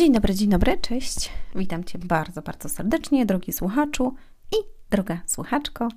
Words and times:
Dzień 0.00 0.12
dobry, 0.12 0.34
dzień 0.34 0.48
dobry, 0.48 0.78
cześć. 0.78 1.30
Witam 1.54 1.84
Cię 1.84 1.98
bardzo, 1.98 2.42
bardzo 2.42 2.68
serdecznie, 2.68 3.26
drogi 3.26 3.52
słuchaczu 3.52 4.14
i 4.52 4.56
droga 4.90 5.20
słuchaczko. 5.26 5.88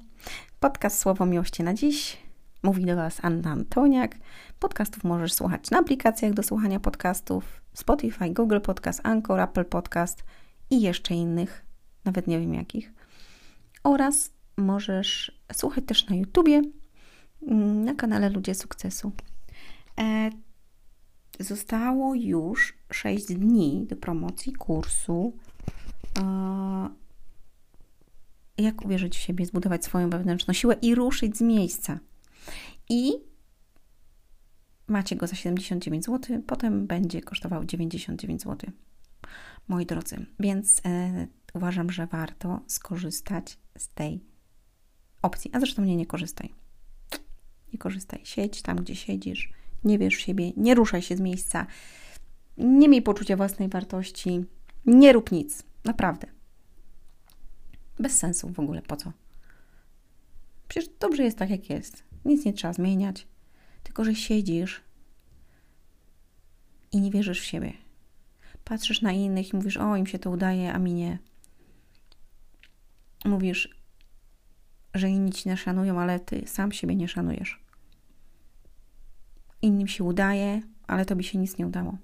Podcast 0.59 0.99
Słowo 0.99 1.25
Miłości 1.25 1.63
na 1.63 1.73
dziś. 1.73 2.17
Mówi 2.63 2.85
do 2.85 2.95
Was 2.95 3.19
Anna 3.21 3.51
Antoniak. 3.51 4.15
Podcastów 4.59 5.03
możesz 5.03 5.33
słuchać 5.33 5.71
na 5.71 5.79
aplikacjach 5.79 6.33
do 6.33 6.43
słuchania 6.43 6.79
podcastów 6.79 7.61
Spotify, 7.73 8.29
Google 8.29 8.59
Podcast, 8.59 9.01
Anchor, 9.03 9.39
Apple 9.39 9.65
Podcast 9.65 10.23
i 10.69 10.81
jeszcze 10.81 11.13
innych, 11.13 11.65
nawet 12.05 12.27
nie 12.27 12.39
wiem 12.39 12.53
jakich. 12.53 12.93
Oraz 13.83 14.31
możesz 14.57 15.41
słuchać 15.53 15.83
też 15.87 16.09
na 16.09 16.15
YouTubie, 16.15 16.61
mm, 17.47 17.85
na 17.85 17.95
kanale 17.95 18.29
Ludzie 18.29 18.55
Sukcesu. 18.55 19.11
E, 21.39 21.43
Zostało 21.43 22.15
już 22.15 22.77
6 22.91 23.25
dni 23.25 23.85
do 23.89 23.95
promocji 23.95 24.53
kursu. 24.53 25.37
Jak 28.57 28.85
uwierzyć 28.85 29.17
w 29.17 29.19
siebie, 29.19 29.45
zbudować 29.45 29.85
swoją 29.85 30.09
wewnętrzną 30.09 30.53
siłę 30.53 30.75
i 30.81 30.95
ruszyć 30.95 31.37
z 31.37 31.41
miejsca. 31.41 31.99
I 32.89 33.11
macie 34.87 35.15
go 35.15 35.27
za 35.27 35.35
79 35.35 36.05
zł, 36.05 36.41
potem 36.47 36.87
będzie 36.87 37.21
kosztował 37.21 37.65
99 37.65 38.41
zł. 38.41 38.71
Moi 39.67 39.85
drodzy, 39.85 40.25
więc 40.39 40.81
e, 40.85 41.27
uważam, 41.53 41.91
że 41.91 42.07
warto 42.07 42.61
skorzystać 42.67 43.57
z 43.77 43.89
tej 43.89 44.23
opcji. 45.21 45.51
A 45.53 45.59
zresztą 45.59 45.83
nie, 45.83 45.95
nie 45.95 46.05
korzystaj. 46.05 46.53
Nie 47.73 47.79
korzystaj. 47.79 48.21
Siedź 48.23 48.61
tam, 48.61 48.77
gdzie 48.77 48.95
siedzisz 48.95 49.53
nie 49.83 49.97
wierz 49.99 50.15
w 50.15 50.19
siebie, 50.19 50.51
nie 50.57 50.75
ruszaj 50.75 51.01
się 51.01 51.15
z 51.15 51.19
miejsca, 51.19 51.65
nie 52.57 52.89
miej 52.89 53.01
poczucia 53.01 53.35
własnej 53.35 53.69
wartości, 53.69 54.45
nie 54.85 55.13
rób 55.13 55.31
nic, 55.31 55.63
naprawdę. 55.83 56.27
Bez 57.99 58.17
sensu 58.17 58.49
w 58.49 58.59
ogóle, 58.59 58.81
po 58.81 58.95
co? 58.95 59.11
Przecież 60.67 60.89
dobrze 60.99 61.23
jest 61.23 61.37
tak, 61.37 61.49
jak 61.49 61.69
jest. 61.69 62.03
Nic 62.25 62.45
nie 62.45 62.53
trzeba 62.53 62.73
zmieniać, 62.73 63.27
tylko 63.83 64.05
że 64.05 64.15
siedzisz 64.15 64.81
i 66.91 67.01
nie 67.01 67.11
wierzysz 67.11 67.41
w 67.41 67.45
siebie. 67.45 67.73
Patrzysz 68.63 69.01
na 69.01 69.11
innych 69.11 69.53
i 69.53 69.55
mówisz, 69.55 69.77
o, 69.77 69.95
im 69.95 70.07
się 70.07 70.19
to 70.19 70.29
udaje, 70.29 70.73
a 70.73 70.79
mi 70.79 70.93
nie. 70.93 71.19
Mówisz, 73.25 73.77
że 74.93 75.09
inni 75.09 75.31
ci 75.31 75.49
nie 75.49 75.57
szanują, 75.57 75.99
ale 75.99 76.19
ty 76.19 76.43
sam 76.47 76.71
siebie 76.71 76.95
nie 76.95 77.07
szanujesz. 77.07 77.62
Innym 79.63 79.87
się 79.87 80.03
udaje, 80.03 80.61
ale 80.87 81.05
tobie 81.05 81.23
się 81.23 81.37
nic 81.37 81.57
nie 81.57 81.67
udało. 81.67 81.97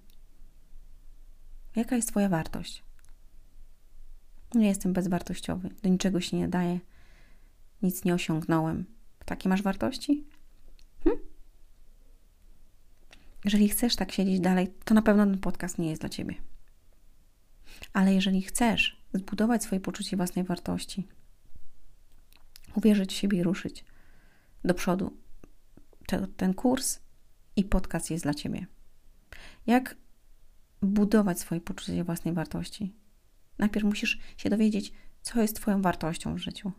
Jaka 1.76 1.96
jest 1.96 2.10
Twoja 2.10 2.30
wartość? 2.30 2.84
Nie 4.56 4.68
jestem 4.68 4.94
bezwartościowy, 4.94 5.70
do 5.84 5.90
niczego 5.90 6.22
się 6.22 6.38
nie 6.38 6.48
daje, 6.48 6.80
nic 7.82 8.06
nie 8.06 8.14
osiągnąłem. 8.14 8.86
Takie 9.26 9.50
masz 9.50 9.62
wartości? 9.62 10.24
Hm? 11.04 11.18
Jeżeli 13.46 13.70
chcesz 13.70 13.96
tak 13.96 14.12
siedzieć 14.12 14.40
dalej, 14.40 14.74
to 14.86 14.94
na 14.94 15.02
pewno 15.02 15.26
ten 15.26 15.38
podcast 15.38 15.78
nie 15.78 15.90
jest 15.90 16.02
dla 16.02 16.10
Ciebie. 16.10 16.36
Ale 17.94 18.14
jeżeli 18.14 18.42
chcesz 18.42 19.02
zbudować 19.14 19.64
swoje 19.64 19.82
poczucie 19.82 20.18
własnej 20.18 20.46
wartości, 20.46 21.08
uwierzyć 22.76 23.14
w 23.14 23.16
siebie 23.16 23.38
i 23.38 23.44
ruszyć 23.44 23.86
do 24.64 24.74
przodu, 24.74 25.18
ten 26.38 26.54
kurs 26.54 27.00
i 27.60 27.64
podcast 27.64 28.12
jest 28.12 28.24
dla 28.24 28.34
Ciebie. 28.34 28.66
Jak 29.68 29.96
budować 30.82 31.40
swoje 31.40 31.62
poczucie 31.62 32.04
własnej 32.04 32.34
wartości? 32.34 32.96
Najpierw 33.58 33.86
musisz 33.86 34.20
się 34.38 34.50
dowiedzieć, 34.50 34.94
co 35.22 35.42
jest 35.42 35.56
Twoją 35.56 35.82
wartością 35.82 36.36
w 36.36 36.38
życiu. 36.38 36.72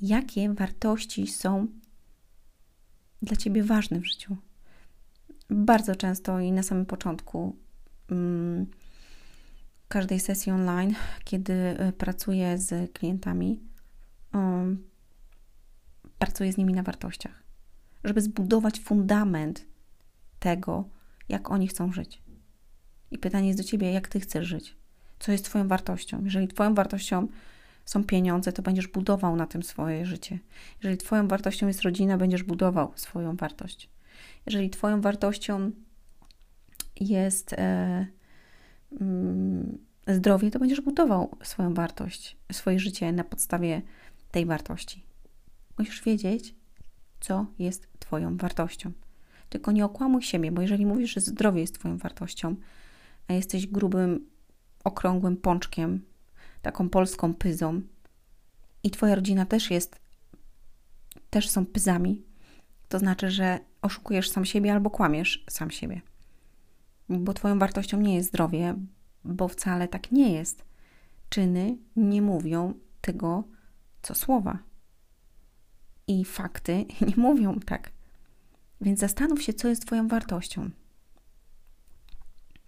Jakie 0.00 0.54
wartości 0.54 1.26
są 1.26 1.66
dla 3.22 3.36
Ciebie 3.36 3.62
ważne 3.62 4.00
w 4.00 4.06
życiu? 4.06 4.36
Bardzo 5.50 5.96
często 5.96 6.40
i 6.40 6.52
na 6.52 6.62
samym 6.62 6.86
początku 6.86 7.56
um, 8.10 8.66
każdej 9.88 10.20
sesji 10.20 10.52
online, 10.52 10.94
kiedy 11.24 11.52
e, 11.52 11.92
pracuję 11.92 12.58
z 12.58 12.92
klientami, 12.92 13.60
um, 14.34 14.88
pracuję 16.18 16.52
z 16.52 16.56
nimi 16.56 16.72
na 16.72 16.82
wartościach 16.82 17.44
żeby 18.04 18.20
zbudować 18.20 18.80
fundament 18.80 19.66
tego, 20.38 20.88
jak 21.28 21.50
oni 21.50 21.68
chcą 21.68 21.92
żyć. 21.92 22.22
I 23.10 23.18
pytanie 23.18 23.46
jest 23.46 23.60
do 23.60 23.64
ciebie, 23.64 23.92
jak 23.92 24.08
ty 24.08 24.20
chcesz 24.20 24.46
żyć? 24.46 24.76
Co 25.18 25.32
jest 25.32 25.44
Twoją 25.44 25.68
wartością? 25.68 26.24
Jeżeli 26.24 26.48
Twoją 26.48 26.74
wartością 26.74 27.28
są 27.84 28.04
pieniądze, 28.04 28.52
to 28.52 28.62
będziesz 28.62 28.88
budował 28.88 29.36
na 29.36 29.46
tym 29.46 29.62
swoje 29.62 30.06
życie. 30.06 30.38
Jeżeli 30.82 30.96
Twoją 30.98 31.28
wartością 31.28 31.66
jest 31.66 31.82
rodzina, 31.82 32.18
będziesz 32.18 32.42
budował 32.42 32.92
swoją 32.96 33.36
wartość. 33.36 33.90
Jeżeli 34.46 34.70
Twoją 34.70 35.00
wartością 35.00 35.70
jest 37.00 37.52
e, 37.52 38.06
mm, 39.00 39.78
zdrowie, 40.08 40.50
to 40.50 40.58
będziesz 40.58 40.80
budował 40.80 41.36
swoją 41.42 41.74
wartość, 41.74 42.36
swoje 42.52 42.78
życie 42.78 43.12
na 43.12 43.24
podstawie 43.24 43.82
tej 44.30 44.46
wartości. 44.46 45.04
Musisz 45.78 46.02
wiedzieć, 46.02 46.54
co 47.20 47.46
jest 47.58 47.88
Twoją 48.04 48.36
wartością. 48.36 48.92
Tylko 49.48 49.72
nie 49.72 49.84
okłamuj 49.84 50.22
siebie, 50.22 50.52
bo 50.52 50.62
jeżeli 50.62 50.86
mówisz, 50.86 51.14
że 51.14 51.20
zdrowie 51.20 51.60
jest 51.60 51.78
Twoją 51.78 51.98
wartością, 51.98 52.56
a 53.28 53.32
jesteś 53.32 53.66
grubym, 53.66 54.26
okrągłym 54.84 55.36
pączkiem, 55.36 56.04
taką 56.62 56.88
polską 56.88 57.34
pyzą 57.34 57.80
i 58.82 58.90
Twoja 58.90 59.14
rodzina 59.14 59.46
też 59.46 59.70
jest, 59.70 60.00
też 61.30 61.50
są 61.50 61.66
pyzami, 61.66 62.22
to 62.88 62.98
znaczy, 62.98 63.30
że 63.30 63.58
oszukujesz 63.82 64.30
sam 64.30 64.44
siebie 64.44 64.72
albo 64.72 64.90
kłamiesz 64.90 65.44
sam 65.50 65.70
siebie. 65.70 66.00
Bo 67.08 67.32
Twoją 67.32 67.58
wartością 67.58 68.00
nie 68.00 68.14
jest 68.14 68.28
zdrowie, 68.28 68.74
bo 69.24 69.48
wcale 69.48 69.88
tak 69.88 70.12
nie 70.12 70.32
jest. 70.32 70.64
Czyny 71.28 71.76
nie 71.96 72.22
mówią 72.22 72.74
tego, 73.00 73.44
co 74.02 74.14
słowa 74.14 74.58
i 76.06 76.24
fakty 76.24 76.84
nie 77.08 77.16
mówią 77.16 77.60
tak. 77.60 77.93
Więc 78.80 79.00
zastanów 79.00 79.42
się, 79.42 79.54
co 79.54 79.68
jest 79.68 79.86
Twoją 79.86 80.08
wartością. 80.08 80.70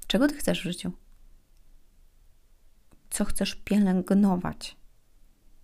Czego 0.06 0.28
Ty 0.28 0.34
chcesz 0.34 0.60
w 0.60 0.64
życiu? 0.64 0.92
Co 3.10 3.24
chcesz 3.24 3.54
pielęgnować? 3.54 4.76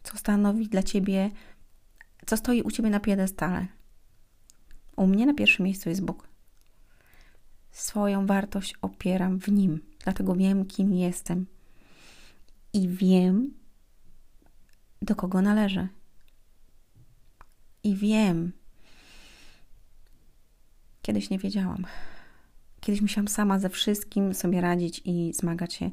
Co 0.03 0.17
stanowi 0.19 0.69
dla 0.69 0.83
Ciebie, 0.83 1.31
co 2.27 2.37
stoi 2.37 2.63
u 2.63 2.71
Ciebie 2.71 2.91
na 2.91 3.01
piedestale? 3.01 3.67
U 4.97 5.07
mnie 5.07 5.27
na 5.27 5.35
pierwszym 5.35 5.65
miejscu 5.65 5.89
jest 5.89 6.05
Bóg. 6.05 6.29
Swoją 7.71 8.27
wartość 8.27 8.75
opieram 8.83 9.41
w 9.41 9.49
Nim, 9.49 9.81
dlatego 10.05 10.35
wiem, 10.35 10.67
kim 10.67 10.95
jestem 10.95 11.47
i 12.73 12.89
wiem, 12.89 13.55
do 15.03 15.17
kogo 15.17 15.43
należę 15.43 15.89
i 17.85 17.97
wiem. 17.97 18.53
Kiedyś 21.03 21.31
nie 21.31 21.39
wiedziałam. 21.39 21.87
Kiedyś 22.81 23.03
musiałam 23.03 23.29
sama 23.29 23.59
ze 23.59 23.69
wszystkim 23.69 24.35
sobie 24.35 24.61
radzić 24.61 25.03
i 25.05 25.33
zmagać 25.35 25.75
się. 25.75 25.91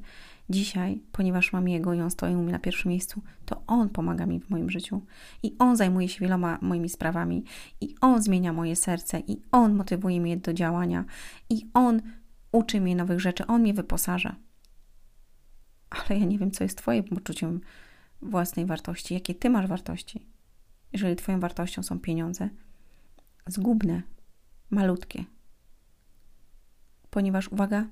Dzisiaj, 0.49 1.01
ponieważ 1.11 1.53
mam 1.53 1.67
Jego 1.67 1.93
i 1.93 2.01
On 2.01 2.11
stoi 2.11 2.35
u 2.35 2.43
mnie 2.43 2.51
na 2.51 2.59
pierwszym 2.59 2.89
miejscu, 2.89 3.21
to 3.45 3.63
On 3.67 3.89
pomaga 3.89 4.25
mi 4.25 4.39
w 4.39 4.49
moim 4.49 4.69
życiu. 4.69 5.01
I 5.43 5.55
On 5.59 5.75
zajmuje 5.75 6.09
się 6.09 6.19
wieloma 6.19 6.59
moimi 6.61 6.89
sprawami. 6.89 7.43
I 7.81 7.95
On 8.01 8.21
zmienia 8.21 8.53
moje 8.53 8.75
serce. 8.75 9.19
I 9.19 9.41
On 9.51 9.75
motywuje 9.75 10.21
mnie 10.21 10.37
do 10.37 10.53
działania. 10.53 11.05
I 11.49 11.65
On 11.73 12.01
uczy 12.51 12.81
mnie 12.81 12.95
nowych 12.95 13.19
rzeczy. 13.19 13.47
On 13.47 13.61
mnie 13.61 13.73
wyposaża. 13.73 14.35
Ale 15.89 16.19
ja 16.19 16.25
nie 16.25 16.39
wiem, 16.39 16.51
co 16.51 16.63
jest 16.63 16.77
Twoim 16.77 17.03
poczuciem 17.03 17.61
własnej 18.21 18.65
wartości. 18.65 19.13
Jakie 19.13 19.35
Ty 19.35 19.49
masz 19.49 19.67
wartości? 19.67 20.25
jeżeli 20.93 21.15
Twoją 21.15 21.39
wartością 21.39 21.83
są 21.83 21.99
pieniądze, 21.99 22.49
zgubne, 23.47 24.01
malutkie. 24.69 25.23
Ponieważ, 27.09 27.47
uwaga, 27.47 27.87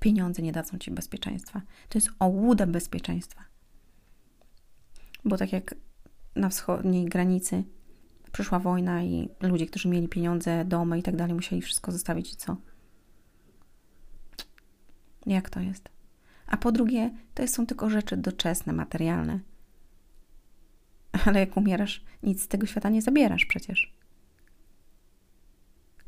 pieniądze 0.00 0.42
nie 0.42 0.52
dadzą 0.52 0.78
Ci 0.78 0.90
bezpieczeństwa. 0.90 1.62
To 1.88 1.98
jest 1.98 2.10
ołuda 2.18 2.66
bezpieczeństwa. 2.66 3.44
Bo 5.24 5.36
tak 5.36 5.52
jak 5.52 5.74
na 6.36 6.48
wschodniej 6.48 7.04
granicy 7.04 7.64
przyszła 8.32 8.58
wojna 8.58 9.02
i 9.02 9.28
ludzie, 9.40 9.66
którzy 9.66 9.88
mieli 9.88 10.08
pieniądze, 10.08 10.64
domy 10.64 10.98
i 10.98 11.02
tak 11.02 11.16
dalej, 11.16 11.34
musieli 11.34 11.62
wszystko 11.62 11.92
zostawić 11.92 12.32
i 12.32 12.36
co? 12.36 12.56
Jak 15.26 15.50
to 15.50 15.60
jest? 15.60 15.88
A 16.46 16.56
po 16.56 16.72
drugie, 16.72 17.10
to 17.34 17.48
są 17.48 17.66
tylko 17.66 17.90
rzeczy 17.90 18.16
doczesne, 18.16 18.72
materialne. 18.72 19.40
Ale 21.26 21.40
jak 21.40 21.56
umierasz, 21.56 22.04
nic 22.22 22.42
z 22.42 22.48
tego 22.48 22.66
świata 22.66 22.88
nie 22.88 23.02
zabierasz 23.02 23.46
przecież. 23.46 23.94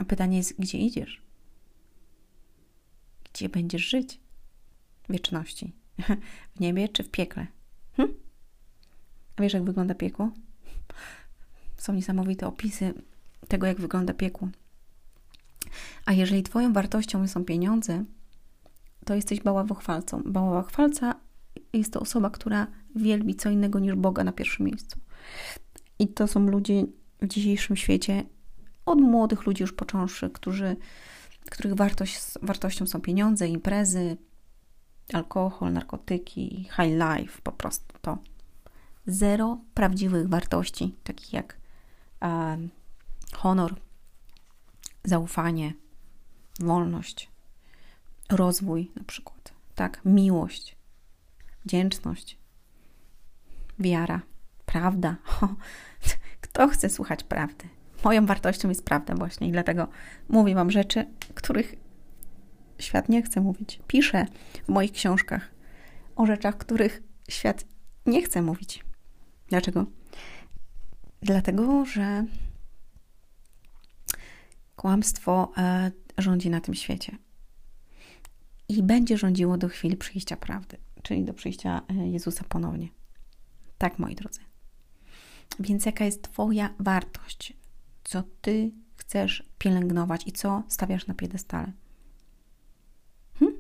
A 0.01 0.05
pytanie 0.05 0.37
jest, 0.37 0.55
gdzie 0.59 0.79
idziesz? 0.79 1.23
gdzie 3.33 3.49
będziesz 3.49 3.83
żyć 3.83 4.21
w 5.09 5.13
wieczności? 5.13 5.73
W 6.57 6.61
niebie 6.61 6.89
czy 6.89 7.03
w 7.03 7.11
piekle? 7.11 7.47
Hm? 7.97 8.15
A 9.37 9.43
wiesz, 9.43 9.53
jak 9.53 9.65
wygląda 9.65 9.95
piekło? 9.95 10.31
Są 11.77 11.93
niesamowite 11.93 12.47
opisy 12.47 12.95
tego, 13.49 13.67
jak 13.67 13.81
wygląda 13.81 14.15
piekło. 14.15 14.49
A 16.07 16.13
jeżeli 16.13 16.43
Twoją 16.43 16.73
wartością 16.73 17.29
są 17.29 17.45
pieniądze, 17.45 18.05
to 19.05 19.15
jesteś 19.15 19.41
baławochwalcą. 19.41 20.23
Baławochwalca 20.27 21.15
jest 21.73 21.93
to 21.93 22.01
osoba, 22.01 22.31
która 22.31 22.67
wielbi 22.97 23.35
co 23.35 23.51
innego 23.51 23.79
niż 23.79 23.95
Boga 23.95 24.25
na 24.25 24.33
pierwszym 24.33 24.67
miejscu. 24.67 24.99
I 25.99 26.09
to 26.09 26.27
są 26.27 26.47
ludzie 26.47 26.87
w 27.23 27.27
dzisiejszym 27.27 27.77
świecie, 27.77 28.25
od 28.91 29.01
młodych 29.01 29.47
ludzi 29.47 29.63
już 29.63 29.73
począwszy, 29.73 30.31
którzy, 30.31 30.77
których 31.51 31.75
wartość, 31.75 32.21
wartością 32.43 32.87
są 32.87 33.01
pieniądze, 33.01 33.49
imprezy, 33.49 34.17
alkohol, 35.13 35.73
narkotyki, 35.73 36.69
high 36.77 36.93
life, 36.93 37.41
po 37.43 37.53
prostu 37.53 37.99
to. 38.03 38.19
Zero 39.07 39.59
prawdziwych 39.75 40.29
wartości, 40.29 40.95
takich 41.05 41.33
jak 41.33 41.57
e, 42.23 42.59
honor, 43.35 43.75
zaufanie, 45.05 45.75
wolność, 46.61 47.31
rozwój 48.31 48.91
na 48.97 49.05
przykład, 49.05 49.53
tak, 49.75 50.01
miłość, 50.05 50.77
wdzięczność, 51.65 52.39
wiara, 53.79 54.21
prawda. 54.67 55.17
Kto 56.41 56.69
chce 56.69 56.91
słuchać 56.91 57.25
prawdy? 57.25 57.80
Moją 58.05 58.27
wartością 58.27 58.69
jest 58.69 58.85
prawda 58.85 59.15
właśnie 59.15 59.49
i 59.49 59.53
dlatego 59.53 59.89
mówię 60.29 60.55
Wam 60.55 60.71
rzeczy, 60.71 61.07
których 61.35 61.75
świat 62.79 63.09
nie 63.09 63.23
chce 63.23 63.41
mówić. 63.41 63.81
Piszę 63.87 64.27
w 64.65 64.69
moich 64.69 64.93
książkach 64.93 65.51
o 66.17 66.27
rzeczach, 66.27 66.57
których 66.57 67.03
świat 67.29 67.65
nie 68.07 68.23
chce 68.23 68.43
mówić. 68.43 68.85
Dlaczego? 69.49 69.87
Dlatego, 71.23 71.85
że 71.85 72.25
kłamstwo 74.77 75.53
e, 75.59 75.91
rządzi 76.19 76.51
na 76.51 76.61
tym 76.61 76.75
świecie 76.75 77.17
i 78.69 78.83
będzie 78.83 79.19
rządziło 79.19 79.59
do 79.59 79.69
chwili 79.69 79.97
przyjścia 79.97 80.37
prawdy, 80.37 80.77
czyli 81.03 81.25
do 81.25 81.35
przyjścia 81.35 81.83
e, 81.89 82.09
Jezusa 82.09 82.45
ponownie. 82.49 82.89
Tak, 83.79 83.99
moi 83.99 84.15
drodzy. 84.15 84.41
Więc 85.61 85.87
jaka 85.87 86.05
jest 86.05 86.23
Twoja 86.23 86.75
wartość? 86.79 87.60
Co 88.11 88.23
Ty 88.41 88.71
chcesz 88.97 89.49
pielęgnować 89.59 90.27
i 90.27 90.33
co 90.33 90.63
stawiasz 90.69 91.07
na 91.07 91.15
piedestale? 91.15 91.73
Hm? 93.39 93.53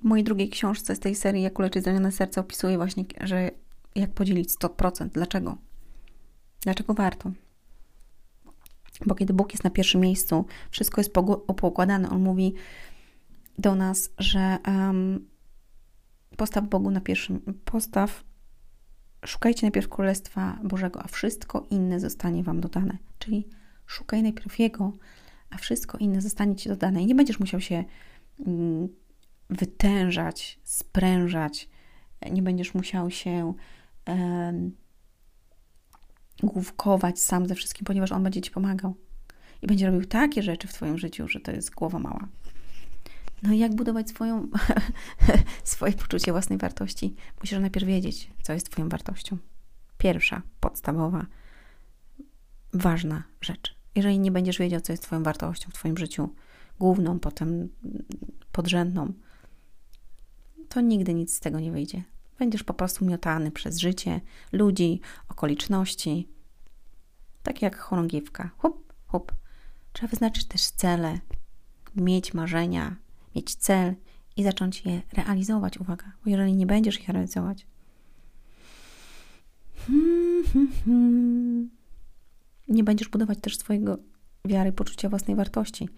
W 0.00 0.04
mojej 0.04 0.24
drugiej 0.24 0.48
książce 0.48 0.96
z 0.96 1.00
tej 1.00 1.14
serii 1.14 1.42
Jak 1.42 1.58
uleczyć 1.58 1.84
zranione 1.84 2.12
serce 2.12 2.40
opisuję 2.40 2.76
właśnie, 2.76 3.04
że 3.20 3.50
jak 3.94 4.10
podzielić 4.10 4.50
100%. 4.50 5.08
Dlaczego? 5.08 5.56
Dlaczego 6.60 6.94
warto? 6.94 7.30
Bo 9.06 9.14
kiedy 9.14 9.32
Bóg 9.34 9.52
jest 9.52 9.64
na 9.64 9.70
pierwszym 9.70 10.00
miejscu, 10.00 10.44
wszystko 10.70 11.00
jest 11.00 11.12
poukładane. 11.56 12.10
On 12.10 12.22
mówi 12.22 12.54
do 13.58 13.74
nas, 13.74 14.10
że 14.18 14.58
um, 14.66 15.28
postaw 16.36 16.68
Bogu 16.68 16.90
na 16.90 17.00
pierwszym, 17.00 17.40
postaw, 17.64 18.24
szukajcie 19.24 19.66
najpierw 19.66 19.88
Królestwa 19.88 20.58
Bożego, 20.64 21.02
a 21.02 21.08
wszystko 21.08 21.66
inne 21.70 22.00
zostanie 22.00 22.42
Wam 22.42 22.60
dodane. 22.60 23.05
Czyli 23.26 23.48
szukaj 23.86 24.22
najpierw 24.22 24.58
Jego, 24.58 24.92
a 25.50 25.56
wszystko 25.58 25.98
inne 25.98 26.20
zostanie 26.20 26.56
Ci 26.56 26.68
dodane. 26.68 27.02
I 27.02 27.06
nie 27.06 27.14
będziesz 27.14 27.40
musiał 27.40 27.60
się 27.60 27.84
um, 28.38 28.88
wytężać, 29.50 30.58
sprężać, 30.64 31.68
nie 32.30 32.42
będziesz 32.42 32.74
musiał 32.74 33.10
się 33.10 33.54
um, 34.06 34.76
główkować 36.42 37.20
sam 37.20 37.46
ze 37.46 37.54
wszystkim, 37.54 37.84
ponieważ 37.84 38.12
On 38.12 38.22
będzie 38.22 38.40
Ci 38.40 38.50
pomagał. 38.50 38.94
I 39.62 39.66
będzie 39.66 39.86
robił 39.86 40.04
takie 40.04 40.42
rzeczy 40.42 40.68
w 40.68 40.72
Twoim 40.72 40.98
życiu, 40.98 41.28
że 41.28 41.40
to 41.40 41.52
jest 41.52 41.74
głowa 41.74 41.98
mała. 41.98 42.28
No 43.42 43.52
i 43.52 43.58
jak 43.58 43.74
budować 43.74 44.08
swoją, 44.08 44.48
swoje 45.64 45.92
poczucie 45.92 46.32
własnej 46.32 46.58
wartości? 46.58 47.14
Musisz 47.40 47.58
najpierw 47.58 47.86
wiedzieć, 47.86 48.30
co 48.42 48.52
jest 48.52 48.70
Twoją 48.70 48.88
wartością. 48.88 49.38
Pierwsza, 49.98 50.42
podstawowa, 50.60 51.26
ważna 52.72 53.22
rzecz. 53.40 53.76
Jeżeli 53.94 54.18
nie 54.18 54.30
będziesz 54.30 54.58
wiedział, 54.58 54.80
co 54.80 54.92
jest 54.92 55.02
Twoją 55.02 55.22
wartością 55.22 55.70
w 55.70 55.74
Twoim 55.74 55.98
życiu, 55.98 56.34
główną, 56.78 57.18
potem 57.18 57.68
podrzędną, 58.52 59.12
to 60.68 60.80
nigdy 60.80 61.14
nic 61.14 61.36
z 61.36 61.40
tego 61.40 61.60
nie 61.60 61.72
wyjdzie. 61.72 62.02
Będziesz 62.38 62.64
po 62.64 62.74
prostu 62.74 63.04
miotany 63.04 63.50
przez 63.50 63.78
życie, 63.78 64.20
ludzi, 64.52 65.00
okoliczności. 65.28 66.28
Tak 67.42 67.62
jak 67.62 67.76
chorągiewka. 67.76 68.50
Hup, 68.58 68.92
hup. 69.06 69.32
Trzeba 69.92 70.08
wyznaczyć 70.08 70.44
też 70.44 70.66
cele, 70.66 71.18
mieć 71.96 72.34
marzenia, 72.34 72.96
mieć 73.34 73.54
cel 73.54 73.94
i 74.36 74.44
zacząć 74.44 74.84
je 74.84 75.02
realizować. 75.12 75.78
Uwaga, 75.78 76.12
bo 76.24 76.30
jeżeli 76.30 76.54
nie 76.54 76.66
będziesz 76.66 77.00
ich 77.00 77.08
realizować, 77.08 77.66
nie 82.68 82.84
będziesz 82.84 83.08
budować 83.08 83.38
też 83.40 83.58
swojego 83.58 83.98
wiary, 84.44 84.72
poczucia 84.72 85.08
własnej 85.08 85.36
wartości, 85.36 85.88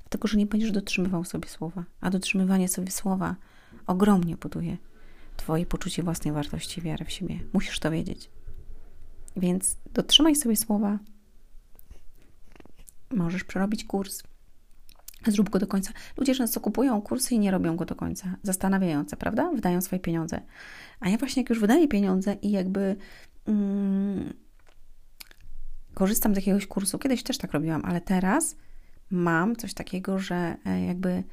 dlatego 0.00 0.28
że 0.28 0.38
nie 0.38 0.46
będziesz 0.46 0.72
dotrzymywał 0.72 1.24
sobie 1.24 1.48
słowa, 1.48 1.84
a 2.00 2.10
dotrzymywanie 2.10 2.68
sobie 2.68 2.90
słowa 2.90 3.36
ogromnie 3.86 4.36
buduje 4.36 4.76
Twoje 5.36 5.66
poczucie 5.66 6.02
własnej 6.02 6.34
wartości, 6.34 6.82
wiary 6.82 7.04
w 7.04 7.10
siebie. 7.10 7.40
Musisz 7.52 7.78
to 7.78 7.90
wiedzieć. 7.90 8.30
Więc 9.36 9.76
dotrzymaj 9.94 10.36
sobie 10.36 10.56
słowa. 10.56 10.98
Możesz 13.10 13.44
przerobić 13.44 13.84
kurs, 13.84 14.22
Zrób 15.26 15.50
go 15.50 15.58
do 15.58 15.66
końca. 15.66 15.92
Ludzie 16.16 16.34
często 16.34 16.60
kupują 16.60 17.02
kursy 17.02 17.34
i 17.34 17.38
nie 17.38 17.50
robią 17.50 17.76
go 17.76 17.84
do 17.84 17.94
końca. 17.94 18.36
Zastanawiające, 18.42 19.16
prawda? 19.16 19.50
Wydają 19.50 19.80
swoje 19.80 20.00
pieniądze. 20.00 20.40
A 21.00 21.08
ja 21.08 21.18
właśnie 21.18 21.42
jak 21.42 21.50
już 21.50 21.60
wydaję 21.60 21.88
pieniądze 21.88 22.34
i 22.42 22.50
jakby 22.50 22.96
mm, 23.46 24.34
korzystam 25.98 26.34
z 26.34 26.36
jakiegoś 26.36 26.66
kursu, 26.66 26.98
kiedyś 26.98 27.22
też 27.22 27.38
tak 27.38 27.52
robiłam, 27.52 27.82
ale 27.84 28.00
teraz 28.00 28.56
mam 29.10 29.56
coś 29.56 29.74
takiego, 29.74 30.18
że 30.18 30.56
e, 30.66 30.84
jakby 30.84 31.24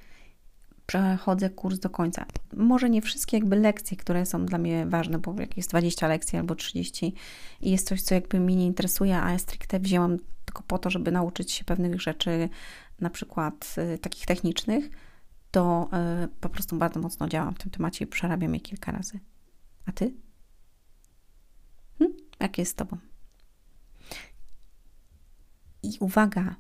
przechodzę 0.86 1.50
kurs 1.50 1.80
do 1.80 1.90
końca. 1.90 2.26
Może 2.54 2.90
nie 2.90 3.02
wszystkie 3.02 3.38
jakby 3.38 3.56
lekcje, 3.56 3.98
które 3.98 4.26
są 4.26 4.46
dla 4.46 4.58
mnie 4.58 4.86
ważne, 4.86 5.20
bo 5.20 5.36
jak 5.40 5.58
jest 5.58 5.70
20 5.70 6.08
lekcji 6.08 6.40
albo 6.40 6.56
30 6.56 7.14
i 7.62 7.72
jest 7.72 7.88
coś, 7.88 8.02
co 8.02 8.16
jakby 8.16 8.40
mnie 8.40 8.56
nie 8.56 8.66
interesuje, 8.66 9.22
a 9.22 9.32
ja 9.32 9.38
stricte 9.38 9.80
wzięłam 9.80 10.18
tylko 10.46 10.64
po 10.64 10.78
to, 10.78 10.90
żeby 10.90 11.12
nauczyć 11.12 11.52
się 11.52 11.66
pewnych 11.66 12.02
rzeczy, 12.02 12.50
na 13.00 13.10
przykład 13.10 13.76
y, 13.96 13.98
takich 13.98 14.26
technicznych, 14.26 14.90
to 15.52 15.90
y, 16.24 16.28
po 16.28 16.50
prostu 16.50 16.78
bardzo 16.78 17.00
mocno 17.00 17.28
działam 17.28 17.56
w 17.56 17.60
tym 17.60 17.72
temacie 17.72 18.06
i 18.06 18.08
przerabiam 18.08 18.54
je 18.54 18.60
kilka 18.60 18.92
razy. 18.92 19.20
A 19.86 19.92
ty? 19.92 20.14
Hm? 22.00 22.14
Jak 22.40 22.58
jest 22.58 22.72
z 22.72 22.76
tobą? 22.76 23.15
I 25.86 25.98
uwaga, 26.00 26.56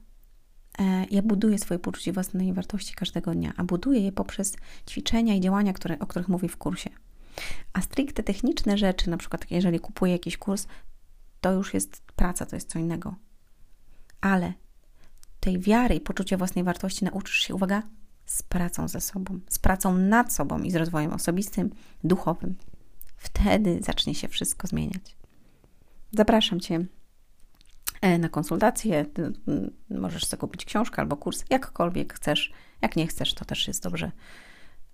e, 0.80 1.06
ja 1.12 1.22
buduję 1.22 1.60
swoje 1.60 1.80
poczucie 1.80 2.14
własnej 2.14 2.54
wartości 2.54 2.94
każdego 2.94 3.32
dnia, 3.32 3.54
a 3.58 3.64
buduję 3.64 4.00
je 4.00 4.12
poprzez 4.12 4.56
ćwiczenia 4.90 5.36
i 5.36 5.42
działania, 5.42 5.74
które, 5.74 6.00
o 6.00 6.08
których 6.08 6.30
mówię 6.30 6.50
w 6.50 6.58
kursie. 6.58 6.90
A 7.74 7.82
stricte 7.82 8.24
techniczne 8.24 8.78
rzeczy, 8.78 9.10
na 9.10 9.18
przykład 9.18 9.52
jeżeli 9.52 9.80
kupuję 9.80 10.12
jakiś 10.12 10.38
kurs, 10.38 10.68
to 11.42 11.52
już 11.52 11.74
jest 11.74 12.02
praca, 12.16 12.46
to 12.46 12.56
jest 12.56 12.70
co 12.70 12.80
innego. 12.80 13.16
Ale 14.22 14.54
tej 15.40 15.60
wiary 15.60 15.96
i 15.96 16.00
poczucia 16.02 16.38
własnej 16.38 16.64
wartości 16.64 17.06
nauczysz 17.06 17.40
się, 17.40 17.56
uwaga, 17.56 17.84
z 18.26 18.44
pracą 18.44 18.88
ze 18.88 19.02
sobą, 19.02 19.40
z 19.50 19.60
pracą 19.60 19.98
nad 19.98 20.34
sobą 20.34 20.60
i 20.60 20.72
z 20.72 20.76
rozwojem 20.76 21.14
osobistym, 21.14 21.70
duchowym. 22.04 22.56
Wtedy 23.18 23.80
zacznie 23.82 24.16
się 24.16 24.28
wszystko 24.28 24.68
zmieniać. 24.68 25.18
Zapraszam 26.12 26.60
Cię 26.60 26.86
na 28.20 28.30
konsultację. 28.30 29.06
Możesz 29.90 30.26
sobie 30.26 30.42
kupić 30.42 30.66
książkę 30.66 31.02
albo 31.02 31.18
kurs, 31.18 31.44
jakkolwiek 31.50 32.14
chcesz. 32.14 32.52
Jak 32.82 32.96
nie 32.96 33.08
chcesz, 33.08 33.34
to 33.34 33.46
też 33.46 33.68
jest 33.68 33.84
dobrze. 33.84 34.12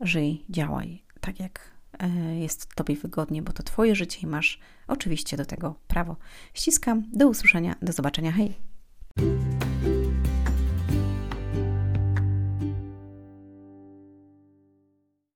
Żyj, 0.01 0.45
działaj 0.49 1.03
tak, 1.21 1.39
jak 1.39 1.71
e, 1.99 2.35
jest 2.39 2.75
Tobie 2.75 2.95
wygodnie, 2.95 3.41
bo 3.41 3.53
to 3.53 3.63
Twoje 3.63 3.95
życie 3.95 4.19
i 4.23 4.27
masz 4.27 4.59
oczywiście 4.87 5.37
do 5.37 5.45
tego 5.45 5.75
prawo. 5.87 6.15
Ściskam. 6.53 7.03
Do 7.13 7.27
usłyszenia. 7.27 7.75
Do 7.81 7.93
zobaczenia. 7.93 8.31
Hej! 8.31 8.53